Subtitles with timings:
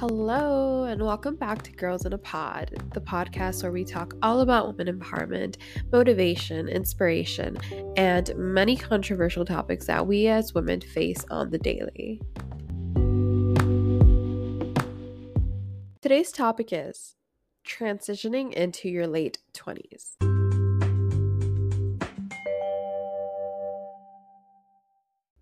[0.00, 4.40] Hello, and welcome back to Girls in a Pod, the podcast where we talk all
[4.40, 5.58] about women empowerment,
[5.92, 7.58] motivation, inspiration,
[7.98, 12.18] and many controversial topics that we as women face on the daily.
[16.00, 17.16] Today's topic is
[17.66, 20.39] transitioning into your late 20s.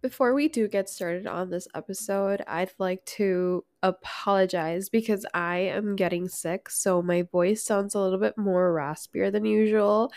[0.00, 5.96] Before we do get started on this episode, I'd like to apologize because I am
[5.96, 10.12] getting sick, so my voice sounds a little bit more raspier than usual,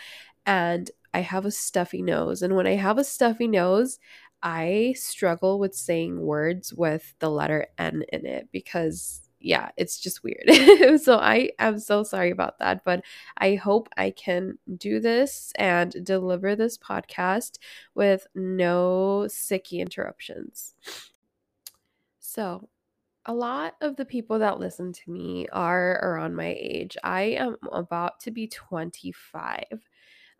[0.46, 2.42] and I have a stuffy nose.
[2.42, 3.98] And when I have a stuffy nose,
[4.40, 10.22] I struggle with saying words with the letter N in it because yeah, it's just
[10.22, 11.00] weird.
[11.02, 13.04] so I am so sorry about that, but
[13.38, 17.58] I hope I can do this and deliver this podcast
[17.94, 20.74] with no sicky interruptions.
[22.20, 22.68] So,
[23.26, 26.96] a lot of the people that listen to me are around my age.
[27.04, 29.64] I am about to be 25.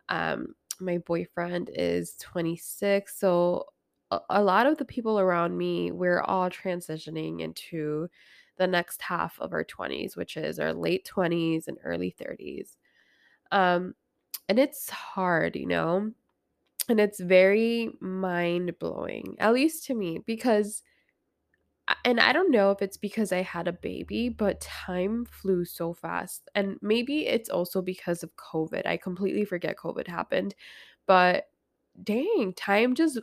[0.09, 3.17] Um, my boyfriend is 26.
[3.17, 3.65] So,
[4.11, 8.09] a, a lot of the people around me, we're all transitioning into
[8.57, 12.77] the next half of our 20s, which is our late 20s and early 30s.
[13.51, 13.95] Um,
[14.49, 16.11] and it's hard, you know,
[16.89, 20.83] and it's very mind blowing, at least to me, because,
[22.05, 25.93] and I don't know if it's because I had a baby, but time flew so
[25.93, 26.49] fast.
[26.55, 28.85] And maybe it's also because of COVID.
[28.85, 30.55] I completely forget COVID happened,
[31.05, 31.49] but
[32.03, 33.19] dang, time just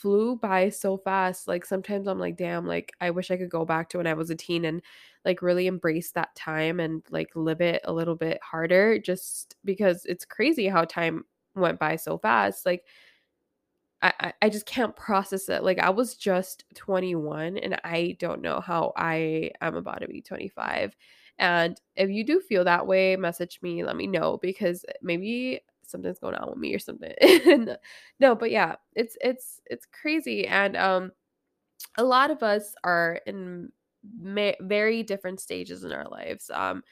[0.00, 1.48] flew by so fast.
[1.48, 4.14] Like sometimes I'm like, damn, like I wish I could go back to when I
[4.14, 4.82] was a teen and
[5.24, 10.04] like really embrace that time and like live it a little bit harder just because
[10.06, 12.64] it's crazy how time went by so fast.
[12.66, 12.84] Like
[14.02, 15.62] I, I just can't process it.
[15.62, 20.22] Like I was just 21 and I don't know how I am about to be
[20.22, 20.96] 25.
[21.38, 25.60] And if you do feel that way, message me, let me know because maybe
[25.90, 27.14] something's going on with me or something.
[28.20, 30.46] no, but yeah, it's it's it's crazy.
[30.46, 31.12] And um
[31.98, 33.70] a lot of us are in
[34.18, 36.50] ma- very different stages in our lives.
[36.54, 36.82] Um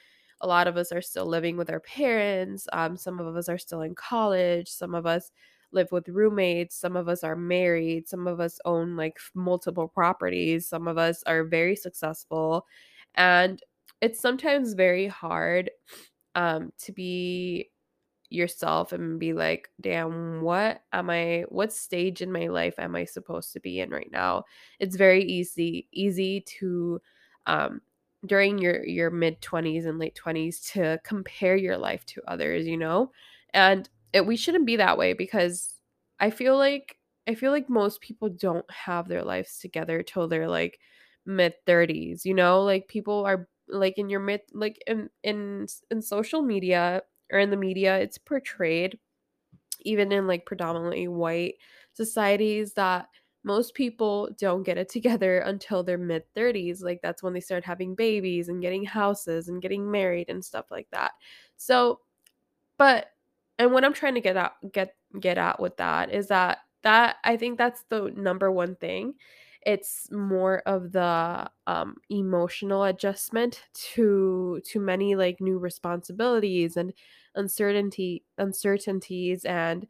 [0.41, 3.59] a lot of us are still living with our parents, um some of us are
[3.59, 5.31] still in college, some of us
[5.73, 10.69] live with roommates, some of us are married, some of us own like multiple properties,
[10.69, 12.67] some of us are very successful.
[13.15, 13.61] And
[14.01, 15.71] it's sometimes very hard
[16.35, 17.71] um to be
[18.31, 23.05] yourself and be like, damn, what am I what stage in my life am I
[23.05, 24.45] supposed to be in right now?
[24.81, 27.01] It's very easy easy to
[27.47, 27.81] um
[28.27, 32.77] during your your mid 20s and late 20s to compare your life to others, you
[32.77, 33.13] know?
[33.55, 35.75] And it, we shouldn't be that way because
[36.21, 40.49] I feel like I feel like most people don't have their lives together till they're
[40.49, 40.79] like
[41.27, 42.63] mid 30s, you know?
[42.63, 47.03] Like people are like in your mid like in in in social media
[47.33, 48.99] or in the media it's portrayed
[49.83, 51.55] even in like predominantly white
[51.93, 53.09] societies that
[53.45, 57.65] most people don't get it together until their mid 30s like that's when they start
[57.65, 61.13] having babies and getting houses and getting married and stuff like that.
[61.57, 62.01] So
[62.79, 63.13] but
[63.59, 67.17] and what i'm trying to get out get get at with that is that that
[67.25, 69.15] i think that's the number one thing
[69.63, 76.93] it's more of the um, emotional adjustment to to many like new responsibilities and
[77.35, 79.87] uncertainty uncertainties and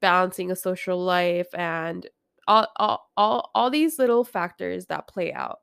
[0.00, 2.08] balancing a social life and
[2.48, 5.60] all all all, all these little factors that play out.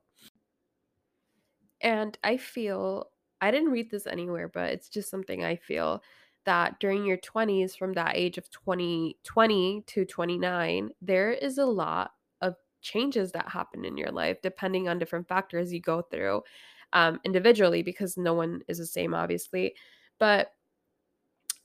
[1.80, 3.10] And i feel
[3.40, 6.02] i didn't read this anywhere but it's just something i feel
[6.44, 11.66] that during your 20s from that age of 20 20 to 29 there is a
[11.66, 12.12] lot
[12.82, 16.42] changes that happen in your life depending on different factors you go through
[16.92, 19.74] um, individually because no one is the same obviously
[20.18, 20.52] but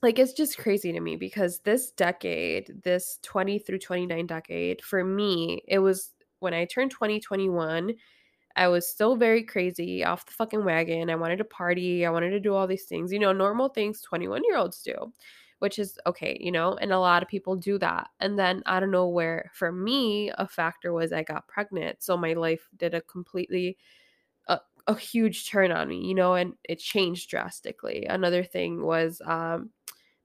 [0.02, 5.02] like it's just crazy to me because this decade, this 20 through 29 decade, for
[5.04, 7.94] me, it was when I turned 2021,
[8.54, 11.10] I was still very crazy off the fucking wagon.
[11.10, 14.00] I wanted to party, I wanted to do all these things, you know, normal things
[14.02, 15.12] 21 year olds do,
[15.60, 18.08] which is okay, you know, and a lot of people do that.
[18.20, 22.02] And then I don't know where, for me, a factor was I got pregnant.
[22.02, 23.76] So my life did a completely
[24.48, 28.06] a, a huge turn on me, you know, and it changed drastically.
[28.06, 29.70] Another thing was um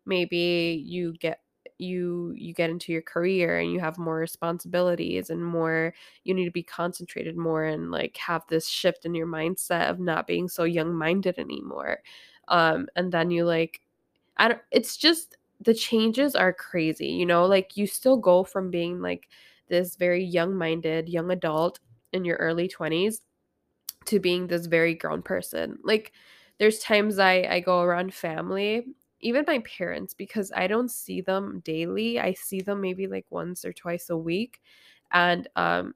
[0.06, 1.42] maybe you get
[1.80, 5.94] you you get into your career and you have more responsibilities and more
[6.24, 10.00] you need to be concentrated more and like have this shift in your mindset of
[10.00, 12.00] not being so young minded anymore
[12.50, 13.82] um and then you like
[14.38, 18.70] i don't it's just the changes are crazy you know like you still go from
[18.70, 19.28] being like
[19.70, 21.80] this very young minded young adult
[22.12, 23.22] in your early 20s
[24.06, 25.78] to being this very grown person.
[25.84, 26.14] Like
[26.60, 28.86] there's times I I go around family,
[29.22, 32.20] even my parents because I don't see them daily.
[32.20, 34.62] I see them maybe like once or twice a week.
[35.12, 35.96] And um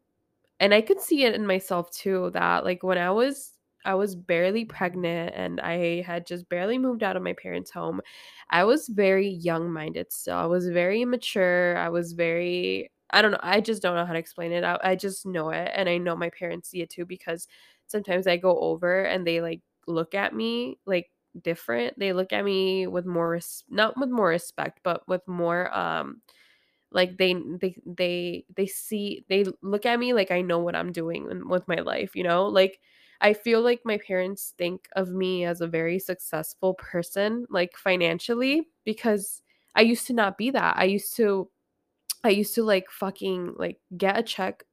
[0.60, 3.54] and I could see it in myself too that like when I was
[3.88, 8.02] I was barely pregnant and I had just barely moved out of my parents' home.
[8.50, 10.36] I was very young minded still.
[10.38, 11.78] I was very immature.
[11.78, 13.40] I was very I don't know.
[13.42, 14.66] I just don't know how to explain it.
[14.66, 15.72] I, I just know it.
[15.74, 17.48] And I know my parents see it too because
[17.88, 21.10] sometimes I go over and they like look at me like
[21.42, 21.98] different.
[21.98, 26.22] They look at me with more, res- not with more respect, but with more, um,
[26.92, 30.92] like they they they they see they look at me like I know what I'm
[30.92, 32.48] doing with my life, you know?
[32.48, 32.80] Like
[33.22, 38.68] I feel like my parents think of me as a very successful person like financially
[38.86, 39.42] because
[39.76, 40.78] I used to not be that.
[40.78, 41.50] I used to
[42.24, 44.64] I used to like fucking like get a check,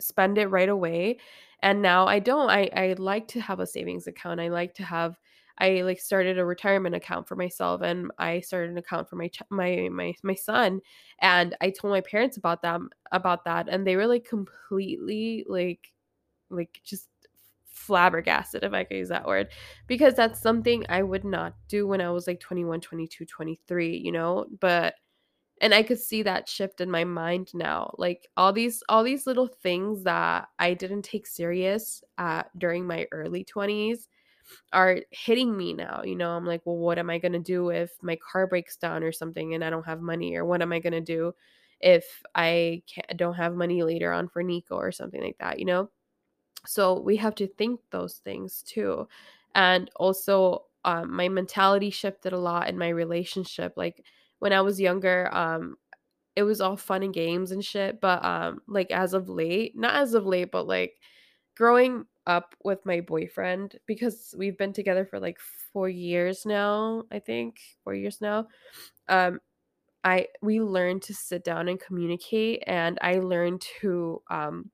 [0.00, 1.18] spend it right away,
[1.62, 2.50] and now I don't.
[2.50, 4.40] I I like to have a savings account.
[4.40, 5.18] I like to have
[5.58, 9.28] I like started a retirement account for myself and I started an account for my
[9.28, 10.80] ch- my my my son
[11.20, 15.92] and I told my parents about them about that and they were like completely like
[16.50, 17.08] like just
[17.74, 19.48] flabbergasted if I could use that word
[19.86, 24.12] because that's something I would not do when I was like 21, 22, 23, you
[24.12, 24.46] know?
[24.60, 24.94] But
[25.60, 27.94] and I could see that shift in my mind now.
[27.98, 33.06] Like all these all these little things that I didn't take serious uh during my
[33.12, 34.08] early 20s
[34.72, 36.02] are hitting me now.
[36.04, 38.76] You know, I'm like, well, what am I going to do if my car breaks
[38.76, 40.36] down or something and I don't have money?
[40.36, 41.34] Or what am I going to do
[41.80, 45.64] if I can't, don't have money later on for Nico or something like that, you
[45.66, 45.90] know?
[46.66, 49.08] So we have to think those things too.
[49.54, 53.74] And also, um, my mentality shifted a lot in my relationship.
[53.76, 54.04] Like
[54.40, 55.76] when I was younger, um,
[56.36, 58.00] it was all fun and games and shit.
[58.00, 61.00] But um, like as of late, not as of late, but like
[61.56, 67.04] growing up with my boyfriend because we've been together for like four years now.
[67.12, 68.48] I think four years now.
[69.08, 69.40] Um,
[70.04, 74.70] I we learned to sit down and communicate, and I learned to um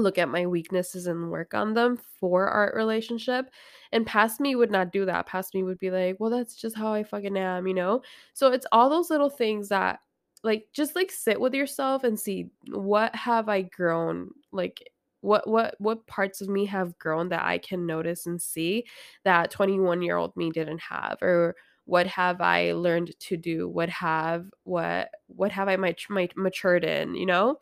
[0.00, 3.50] look at my weaknesses and work on them for our relationship.
[3.92, 5.26] And past me would not do that.
[5.26, 8.02] Past me would be like, well, that's just how I fucking am, you know?
[8.34, 10.00] So it's all those little things that
[10.42, 14.82] like just like sit with yourself and see what have I grown like
[15.20, 18.86] what what what parts of me have grown that I can notice and see
[19.24, 21.54] that 21 year old me didn't have or
[21.84, 27.14] what have I learned to do what have what what have I mat- matured in
[27.14, 27.58] you know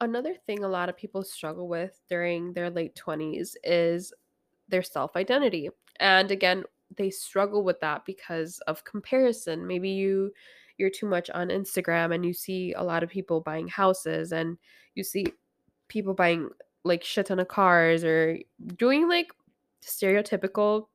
[0.00, 4.12] Another thing a lot of people struggle with during their late 20s is
[4.68, 5.68] their self identity.
[5.98, 6.64] And again,
[6.96, 9.66] they struggle with that because of comparison.
[9.66, 10.32] Maybe you
[10.78, 14.56] you're too much on Instagram and you see a lot of people buying houses and
[14.94, 15.26] you see
[15.88, 16.48] people buying
[16.84, 18.38] like shit ton of cars or
[18.76, 19.28] doing like
[19.82, 20.86] stereotypical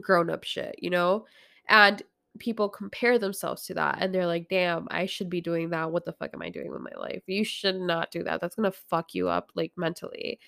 [0.00, 1.24] grown up shit, you know?
[1.68, 2.02] And
[2.38, 5.90] people compare themselves to that and they're like, damn, I should be doing that.
[5.90, 7.22] What the fuck am I doing with my life?
[7.26, 8.40] You should not do that.
[8.40, 10.38] That's gonna fuck you up like mentally.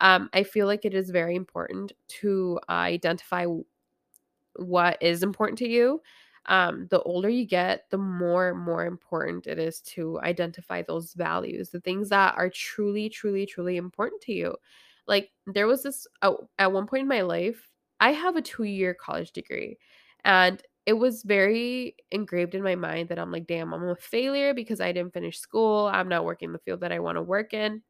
[0.00, 3.46] Um, I feel like it is very important to identify
[4.56, 6.00] what is important to you.
[6.46, 11.70] Um, the older you get, the more more important it is to identify those values,
[11.70, 14.56] the things that are truly, truly, truly important to you.
[15.06, 17.68] Like there was this oh, at one point in my life,
[18.00, 19.78] I have a two year college degree,
[20.24, 24.54] and it was very engraved in my mind that I'm like, damn, I'm a failure
[24.54, 25.90] because I didn't finish school.
[25.92, 27.82] I'm not working the field that I want to work in.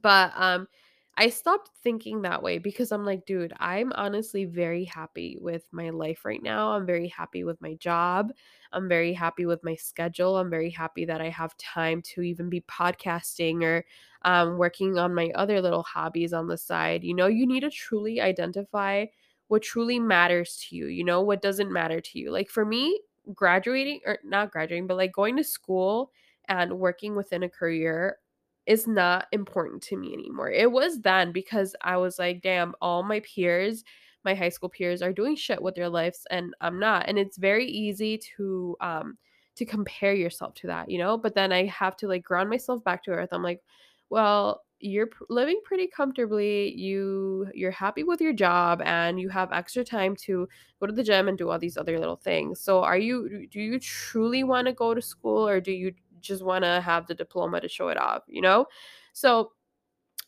[0.00, 0.68] But um
[1.16, 5.90] I stopped thinking that way because I'm like, dude, I'm honestly very happy with my
[5.90, 6.72] life right now.
[6.72, 8.32] I'm very happy with my job.
[8.72, 10.38] I'm very happy with my schedule.
[10.38, 13.84] I'm very happy that I have time to even be podcasting or
[14.22, 17.04] um, working on my other little hobbies on the side.
[17.04, 19.06] You know, you need to truly identify
[19.50, 22.30] what truly matters to you, you know, what doesn't matter to you.
[22.30, 23.00] Like for me,
[23.34, 26.12] graduating or not graduating, but like going to school
[26.46, 28.18] and working within a career
[28.66, 30.52] is not important to me anymore.
[30.52, 33.82] It was then because I was like, damn, all my peers,
[34.24, 37.08] my high school peers are doing shit with their lives and I'm not.
[37.08, 39.18] And it's very easy to um
[39.56, 41.18] to compare yourself to that, you know?
[41.18, 43.30] But then I have to like ground myself back to earth.
[43.32, 43.62] I'm like,
[44.10, 49.84] well, you're living pretty comfortably you you're happy with your job and you have extra
[49.84, 50.48] time to
[50.80, 52.60] go to the gym and do all these other little things.
[52.60, 56.42] So are you do you truly want to go to school or do you just
[56.44, 58.66] want to have the diploma to show it off you know?
[59.12, 59.52] So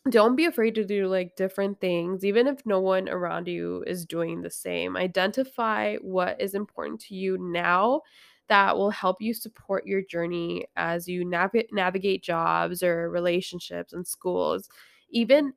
[0.09, 4.05] don't be afraid to do like different things even if no one around you is
[4.05, 4.97] doing the same.
[4.97, 8.01] Identify what is important to you now
[8.49, 14.05] that will help you support your journey as you nav- navigate jobs or relationships and
[14.07, 14.69] schools
[15.09, 15.53] even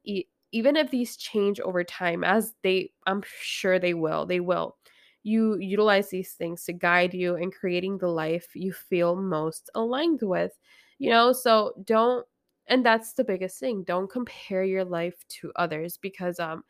[0.52, 4.76] even if these change over time as they i'm sure they will they will.
[5.22, 10.20] You utilize these things to guide you in creating the life you feel most aligned
[10.22, 10.52] with
[10.98, 12.24] you know so don't
[12.68, 16.62] and that's the biggest thing don't compare your life to others because um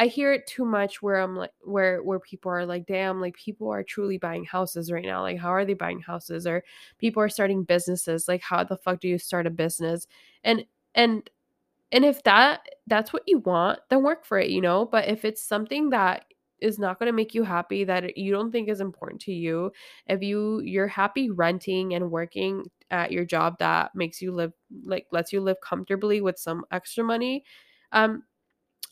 [0.00, 3.36] I hear it too much where I'm like where where people are like, damn, like
[3.36, 5.22] people are truly buying houses right now.
[5.22, 6.46] Like, how are they buying houses?
[6.46, 6.64] Or
[6.98, 8.26] people are starting businesses.
[8.28, 10.06] Like, how the fuck do you start a business?
[10.44, 10.64] And
[10.94, 11.28] and
[11.92, 14.86] and if that that's what you want, then work for it, you know?
[14.86, 16.24] But if it's something that
[16.60, 19.72] is not going to make you happy that you don't think is important to you,
[20.06, 24.52] if you you're happy renting and working at your job that makes you live
[24.84, 27.44] like lets you live comfortably with some extra money,
[27.92, 28.22] um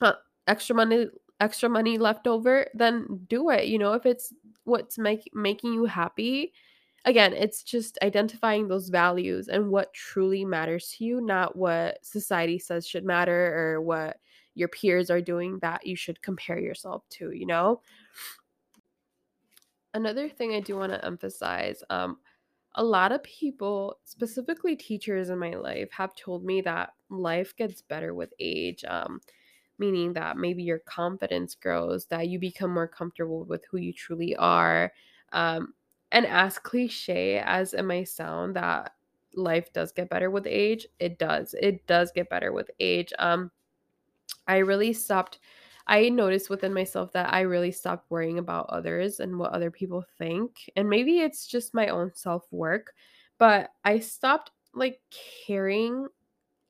[0.01, 0.13] uh,
[0.49, 1.07] extra money
[1.41, 3.67] extra money left over, then do it.
[3.67, 4.33] You know, if it's
[4.65, 6.53] what's make, making you happy,
[7.05, 12.59] again, it's just identifying those values and what truly matters to you, not what society
[12.59, 14.19] says should matter or what
[14.55, 17.81] your peers are doing that you should compare yourself to, you know?
[19.95, 22.19] Another thing I do want to emphasize um,
[22.75, 27.81] a lot of people, specifically teachers in my life, have told me that life gets
[27.81, 28.85] better with age.
[28.87, 29.21] Um,
[29.79, 34.37] meaning that maybe your confidence grows, that you become more comfortable with who you truly
[34.37, 34.93] are.
[35.33, 35.75] Um,
[36.13, 38.95] and as cliche as it may sound, that
[39.35, 41.55] life does get better with age, it does.
[41.61, 43.13] It does get better with age.
[43.19, 43.51] Um,
[44.47, 45.39] I really stopped.
[45.87, 50.05] I noticed within myself that I really stopped worrying about others and what other people
[50.19, 50.71] think.
[50.77, 52.95] And maybe it's just my own self work,
[53.39, 55.01] but I stopped like
[55.47, 56.09] caring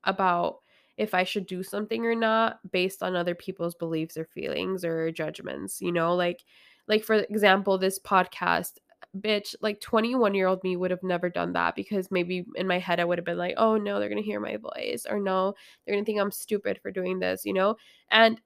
[0.04, 0.58] about
[0.98, 5.10] if I should do something or not based on other people's beliefs or feelings or
[5.12, 6.44] judgments, you know, like
[6.88, 8.78] like for example this podcast
[9.18, 12.78] bitch like 21 year old me would have never done that because maybe in my
[12.78, 15.54] head I would have been like, "Oh no, they're to hear my voice," or "No,
[15.86, 17.76] they're to think I'm stupid for doing this," you know?
[18.10, 18.40] And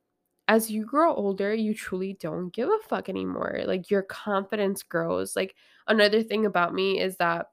[0.48, 3.62] as you grow older, you truly don't give a fuck anymore.
[3.66, 5.36] Like your confidence grows.
[5.36, 5.54] Like
[5.88, 7.46] another thing about me is that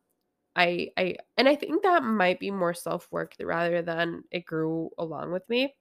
[0.60, 5.32] I I and I think that might be more self-work rather than it grew along
[5.32, 5.76] with me.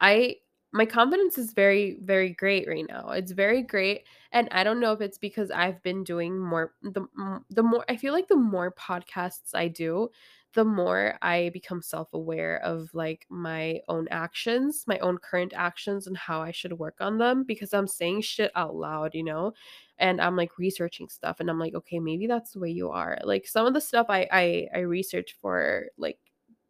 [0.00, 0.36] I
[0.72, 3.10] my confidence is very very great right now.
[3.10, 7.06] It's very great and I don't know if it's because I've been doing more the
[7.50, 10.10] the more I feel like the more podcasts I do,
[10.54, 16.16] the more I become self-aware of like my own actions, my own current actions and
[16.16, 19.52] how I should work on them because I'm saying shit out loud, you know?
[19.98, 23.18] And I'm like researching stuff and I'm like, okay, maybe that's the way you are.
[23.22, 26.18] Like some of the stuff I I I researched for like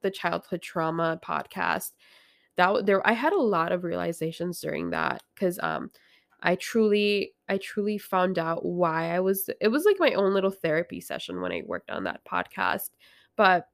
[0.03, 1.93] the childhood trauma podcast
[2.57, 5.91] that there I had a lot of realizations during that cuz um
[6.43, 10.51] I truly I truly found out why I was it was like my own little
[10.51, 12.91] therapy session when I worked on that podcast.
[13.41, 13.69] But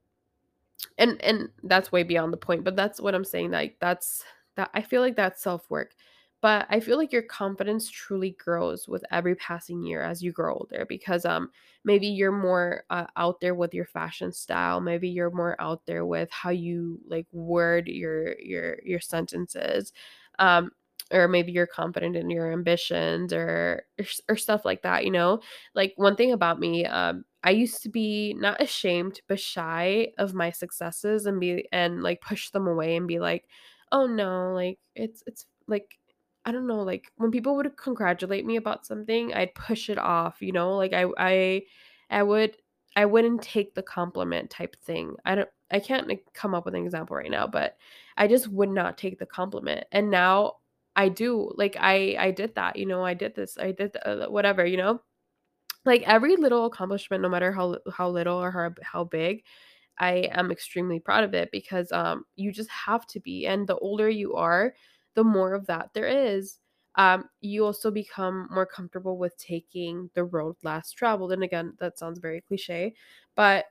[0.98, 4.24] and and that's way beyond the point, but that's what I'm saying like that's
[4.56, 5.92] that I feel like that's self-work.
[6.42, 10.54] But I feel like your confidence truly grows with every passing year as you grow
[10.54, 11.50] older because um
[11.84, 16.04] maybe you're more uh, out there with your fashion style, maybe you're more out there
[16.06, 19.92] with how you like word your your your sentences.
[20.38, 20.70] Um
[21.12, 25.40] or maybe you're confident in your ambitions or, or or stuff like that, you know?
[25.74, 30.34] Like one thing about me um I used to be not ashamed but shy of
[30.34, 33.46] my successes and be and like push them away and be like,
[33.92, 35.98] "Oh no, like it's it's like
[36.44, 40.40] I don't know, like when people would congratulate me about something, I'd push it off,
[40.42, 40.76] you know?
[40.76, 41.62] Like I I
[42.10, 42.56] I would
[42.96, 45.16] I wouldn't take the compliment type thing.
[45.24, 47.76] I don't I can't come up with an example right now, but
[48.16, 49.86] I just would not take the compliment.
[49.92, 50.54] And now
[50.96, 51.52] I do.
[51.56, 53.58] Like I I did that, you know, I did this.
[53.58, 55.02] I did uh, whatever, you know?
[55.86, 59.44] Like every little accomplishment no matter how how little or how, how big,
[59.98, 63.76] I am extremely proud of it because um you just have to be and the
[63.78, 64.74] older you are,
[65.14, 66.58] the more of that there is.
[66.96, 71.98] Um you also become more comfortable with taking the road less traveled and again that
[71.98, 72.94] sounds very cliche,
[73.36, 73.66] but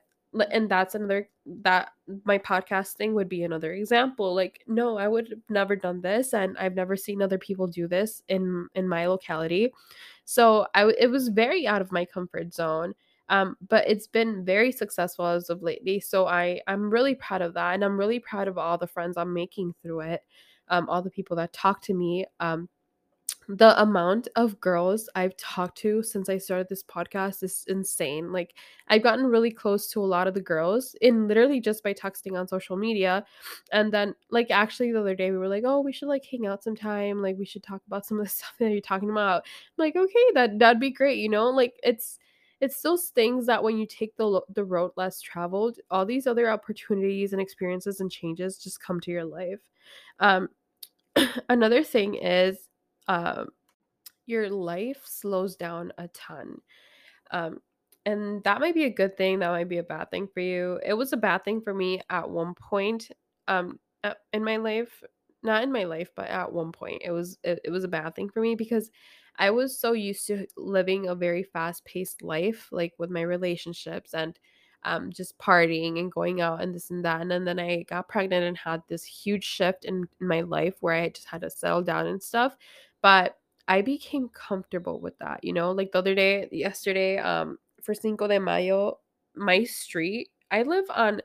[0.52, 1.92] and that's another that
[2.24, 6.58] my podcasting would be another example like no i would have never done this and
[6.58, 9.72] i've never seen other people do this in in my locality
[10.26, 12.94] so I it was very out of my comfort zone
[13.28, 17.54] um, but it's been very successful as of lately so i i'm really proud of
[17.54, 20.22] that and i'm really proud of all the friends i'm making through it
[20.68, 22.68] um, all the people that talk to me um,
[23.48, 28.32] the amount of girls I've talked to since I started this podcast is insane.
[28.32, 28.54] Like,
[28.88, 32.38] I've gotten really close to a lot of the girls in literally just by texting
[32.38, 33.24] on social media.
[33.72, 36.46] And then, like, actually, the other day we were like, oh, we should like hang
[36.46, 37.22] out sometime.
[37.22, 39.44] Like, we should talk about some of the stuff that you're talking about.
[39.44, 41.18] I'm like, okay, that that'd be great.
[41.18, 42.18] You know, like it's
[42.60, 46.50] it's those things that when you take the the road less traveled, all these other
[46.50, 49.60] opportunities and experiences and changes just come to your life.
[50.20, 50.48] Um,
[51.48, 52.68] another thing is
[53.08, 53.48] um,
[54.26, 56.60] your life slows down a ton.
[57.30, 57.60] Um,
[58.04, 60.80] and that might be a good thing, that might be a bad thing for you.
[60.84, 63.10] It was a bad thing for me at one point
[63.48, 63.78] um
[64.32, 65.02] in my life,
[65.42, 67.02] not in my life, but at one point.
[67.04, 68.90] It was it, it was a bad thing for me because
[69.38, 74.38] I was so used to living a very fast-paced life like with my relationships and
[74.84, 77.20] um, just partying and going out and this and that.
[77.20, 80.94] And then, then I got pregnant and had this huge shift in my life where
[80.94, 82.56] I just had to settle down and stuff.
[83.02, 83.36] But
[83.68, 88.28] I became comfortable with that, you know, like the other day, yesterday, um, for Cinco
[88.28, 88.98] de Mayo,
[89.34, 91.20] my street, I live on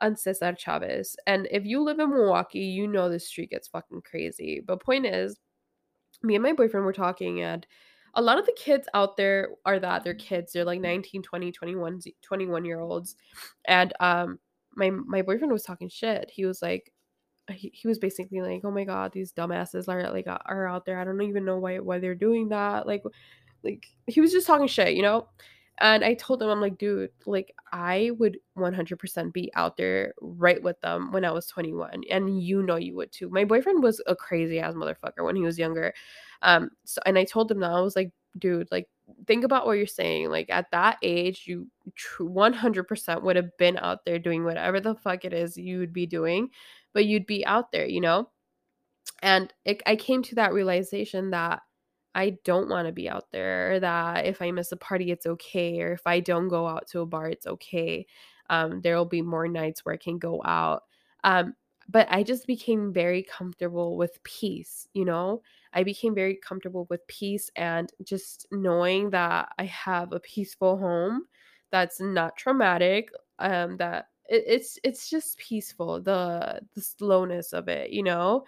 [0.00, 1.16] on Cesar Chavez.
[1.26, 4.60] And if you live in Milwaukee, you know the street gets fucking crazy.
[4.66, 5.38] But point is,
[6.22, 7.66] me and my boyfriend were talking and
[8.14, 10.52] a lot of the kids out there are that they're kids.
[10.52, 13.16] They're like 19, 20, 21, 21 year olds.
[13.64, 14.38] And um
[14.74, 16.30] my my boyfriend was talking shit.
[16.30, 16.92] He was like
[17.50, 20.98] he, he was basically like, "Oh my god, these dumbasses are like are out there.
[20.98, 23.02] I don't even know why why they're doing that." Like
[23.64, 25.28] like he was just talking shit, you know?
[25.80, 30.62] And I told him, I'm like, dude, like I would 100% be out there right
[30.62, 32.02] with them when I was 21.
[32.10, 33.28] And you know you would too.
[33.30, 35.92] My boyfriend was a crazy ass motherfucker when he was younger.
[36.42, 38.88] Um, so and I told him that I was like, dude, like
[39.26, 40.30] think about what you're saying.
[40.30, 41.68] Like at that age, you
[42.18, 46.06] 100% would have been out there doing whatever the fuck it is you would be
[46.06, 46.50] doing,
[46.92, 48.28] but you'd be out there, you know?
[49.22, 51.62] And it, I came to that realization that
[52.14, 55.80] I don't want to be out there, that if I miss a party, it's okay,
[55.80, 58.06] or if I don't go out to a bar, it's okay.
[58.50, 60.84] Um, there will be more nights where I can go out.
[61.24, 61.54] Um,
[61.88, 65.42] but I just became very comfortable with peace, you know?
[65.74, 71.26] I became very comfortable with peace and just knowing that I have a peaceful home
[71.70, 77.90] that's not traumatic, um, that it, it's it's just peaceful, the the slowness of it,
[77.90, 78.44] you know?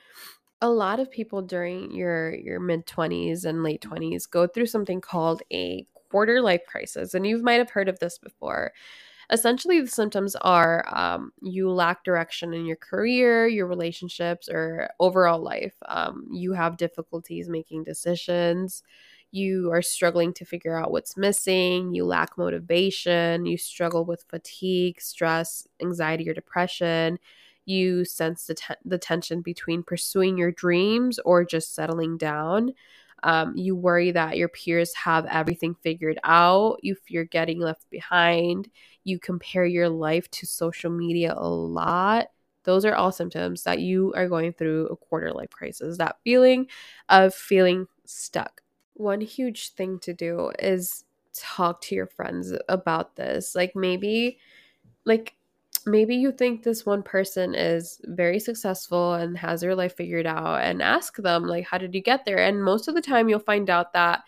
[0.60, 5.00] a lot of people during your your mid 20s and late 20s go through something
[5.00, 8.72] called a quarter life crisis and you might have heard of this before
[9.30, 15.40] essentially the symptoms are um, you lack direction in your career your relationships or overall
[15.40, 18.82] life um, you have difficulties making decisions
[19.32, 25.00] you are struggling to figure out what's missing you lack motivation you struggle with fatigue
[25.00, 27.18] stress anxiety or depression
[27.66, 32.72] you sense the, te- the tension between pursuing your dreams or just settling down.
[33.22, 36.78] Um, you worry that your peers have everything figured out.
[36.82, 38.68] You fear getting left behind.
[39.04, 42.28] You compare your life to social media a lot.
[42.64, 45.98] Those are all symptoms that you are going through a quarter life crisis.
[45.98, 46.66] That feeling
[47.08, 48.62] of feeling stuck.
[48.94, 53.54] One huge thing to do is talk to your friends about this.
[53.54, 54.38] Like maybe,
[55.04, 55.34] like,
[55.86, 60.62] maybe you think this one person is very successful and has their life figured out
[60.62, 63.38] and ask them like how did you get there and most of the time you'll
[63.38, 64.22] find out that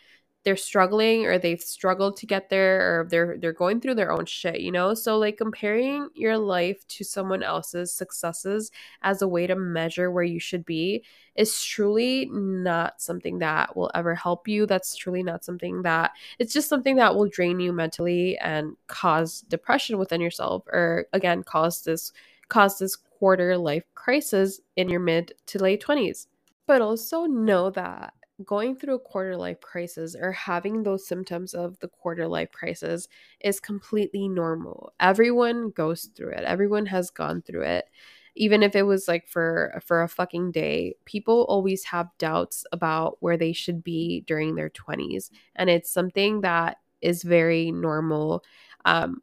[0.47, 4.25] they're struggling or they've struggled to get there or they're they're going through their own
[4.27, 4.95] shit, you know?
[4.95, 8.71] So like comparing your life to someone else's successes
[9.03, 11.03] as a way to measure where you should be
[11.35, 14.67] is truly not something that will ever help you.
[14.67, 19.41] That's truly not something that it's just something that will drain you mentally and cause
[19.49, 22.13] depression within yourself or again cause this
[22.49, 26.29] cause this quarter life crisis in your mid to late 20s.
[26.69, 31.79] But also know that going through a quarter life crisis or having those symptoms of
[31.81, 33.09] the quarter life crisis
[33.41, 34.93] is completely normal.
[35.01, 36.45] Everyone goes through it.
[36.45, 37.87] Everyone has gone through it.
[38.35, 43.17] Even if it was like for for a fucking day, people always have doubts about
[43.21, 48.45] where they should be during their 20s, and it's something that is very normal.
[48.85, 49.23] Um,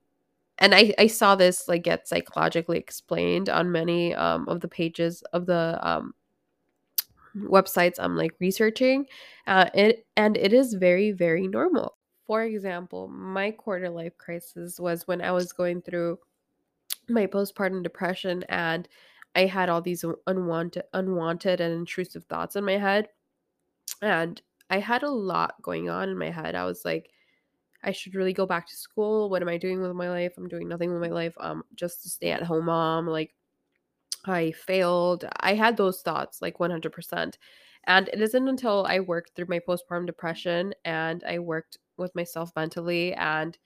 [0.60, 5.22] and I, I saw this like get psychologically explained on many um, of the pages
[5.34, 6.14] of the um,
[7.36, 9.08] websites I'm like researching,
[9.48, 11.98] uh, it and it is very very normal.
[12.26, 16.20] For example, my quarter life crisis was when I was going through
[17.10, 18.88] my postpartum depression and
[19.36, 23.10] I had all these unwanted unwanted and intrusive thoughts in my head.
[24.02, 26.56] And I had a lot going on in my head.
[26.56, 27.12] I was like
[27.84, 29.30] I should really go back to school.
[29.30, 30.34] What am I doing with my life?
[30.38, 31.36] I'm doing nothing with my life.
[31.40, 33.08] Um just to stay at home mom.
[33.08, 33.36] Like
[34.26, 35.26] I failed.
[35.40, 37.38] I had those thoughts like 100%.
[37.86, 42.52] And it isn't until I worked through my postpartum depression and I worked with myself
[42.56, 43.58] mentally and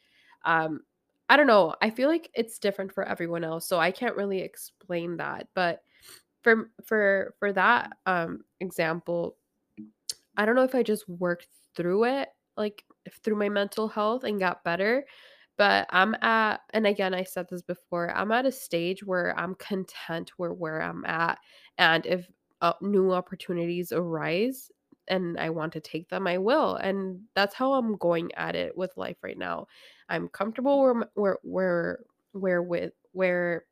[0.45, 0.81] um
[1.29, 3.67] I don't know, I feel like it's different for everyone else.
[3.67, 5.83] So I can't really explain that, but
[6.43, 9.37] for for for that um example,
[10.35, 12.83] I don't know if I just worked through it like
[13.23, 15.05] through my mental health and got better.
[15.57, 19.55] But I'm at, and again, I said this before, I'm at a stage where I'm
[19.55, 21.39] content where where I'm at.
[21.77, 22.29] And if
[22.61, 24.71] uh, new opportunities arise
[25.07, 26.75] and I want to take them, I will.
[26.75, 29.67] And that's how I'm going at it with life right now.
[30.09, 31.99] I'm comfortable where where where
[32.33, 33.65] where with where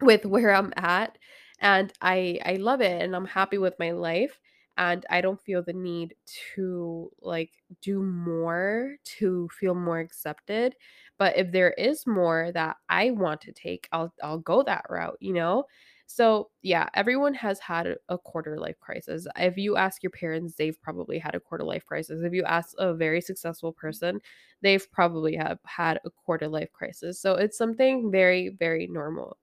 [0.00, 1.18] with where I'm at
[1.60, 4.38] and I I love it and I'm happy with my life
[4.76, 6.14] and I don't feel the need
[6.54, 10.74] to like do more to feel more accepted.
[11.22, 15.18] But if there is more that I want to take, I'll I'll go that route,
[15.20, 15.66] you know?
[16.06, 19.26] So, yeah, everyone has had a quarter life crisis.
[19.36, 22.22] If you ask your parents, they've probably had a quarter life crisis.
[22.22, 24.20] If you ask a very successful person,
[24.62, 27.20] they've probably have had a quarter life crisis.
[27.20, 29.38] So, it's something very very normal.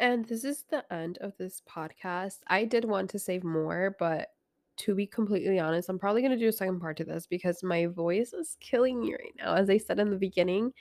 [0.00, 2.38] And this is the end of this podcast.
[2.48, 4.30] I did want to save more, but
[4.78, 7.62] to be completely honest, I'm probably going to do a second part to this because
[7.62, 9.54] my voice is killing me right now.
[9.54, 10.72] As I said in the beginning,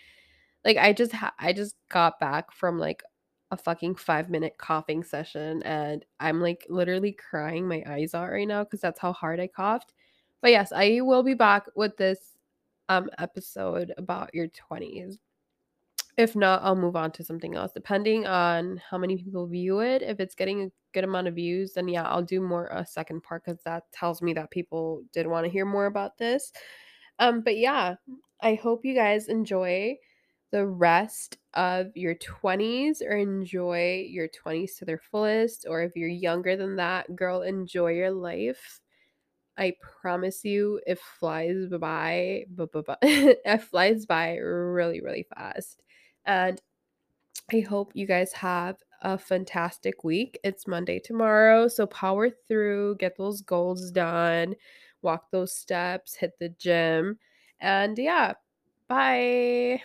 [0.65, 3.03] like I just ha- I just got back from like
[3.51, 8.63] a fucking 5-minute coughing session and I'm like literally crying my eyes out right now
[8.65, 9.93] cuz that's how hard I coughed.
[10.41, 12.37] But yes, I will be back with this
[12.89, 15.19] um episode about your 20s.
[16.17, 20.01] If not, I'll move on to something else depending on how many people view it.
[20.01, 23.23] If it's getting a good amount of views, then yeah, I'll do more a second
[23.23, 26.51] part cuz that tells me that people did want to hear more about this.
[27.19, 27.95] Um but yeah,
[28.41, 29.97] I hope you guys enjoy
[30.51, 36.09] the rest of your 20s or enjoy your 20s to their fullest or if you're
[36.09, 38.81] younger than that, girl, enjoy your life.
[39.57, 42.45] I promise you it flies by,
[43.03, 45.81] it flies by really really fast.
[46.25, 46.61] And
[47.53, 50.39] I hope you guys have a fantastic week.
[50.43, 54.55] It's Monday tomorrow, so power through, get those goals done,
[55.01, 57.17] walk those steps, hit the gym.
[57.59, 58.33] And yeah,
[58.87, 59.81] bye.